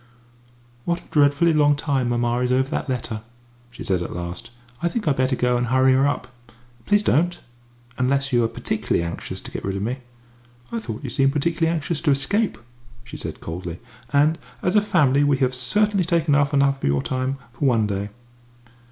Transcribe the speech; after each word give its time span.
"What 0.83 0.99
a 1.01 1.07
dreadfully 1.11 1.53
long 1.53 1.75
time 1.75 2.09
mamma 2.09 2.39
is 2.39 2.51
over 2.51 2.67
that 2.69 2.89
letter!" 2.89 3.21
she 3.69 3.83
said 3.83 4.01
at 4.01 4.15
last. 4.15 4.49
"I 4.81 4.89
think 4.89 5.07
I'd 5.07 5.15
better 5.15 5.35
go 5.35 5.57
and 5.57 5.67
hurry 5.67 5.93
her 5.93 6.07
up." 6.07 6.27
"Please 6.87 7.03
don't 7.03 7.39
unless 7.99 8.33
you 8.33 8.43
are 8.43 8.47
particularly 8.47 9.03
anxious 9.03 9.41
to 9.41 9.51
get 9.51 9.63
rid 9.63 9.75
of 9.75 9.83
me." 9.83 9.99
"I 10.71 10.79
thought 10.79 11.03
you 11.03 11.11
seemed 11.11 11.33
particularly 11.33 11.71
anxious 11.71 12.01
to 12.01 12.09
escape," 12.09 12.57
she 13.03 13.15
said 13.15 13.41
coldly. 13.41 13.79
"And, 14.11 14.39
as 14.63 14.75
a 14.75 14.81
family, 14.81 15.23
we 15.23 15.37
have 15.37 15.53
certainly 15.53 16.03
taken 16.03 16.33
up 16.33 16.49
quite 16.49 16.57
enough 16.63 16.77
of 16.81 16.87
your 16.89 17.03
time 17.03 17.37
for 17.53 17.65
one 17.67 17.85
day." 17.85 18.09